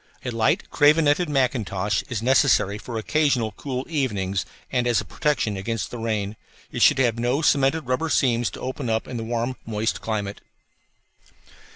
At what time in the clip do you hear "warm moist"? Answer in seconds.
9.23-10.01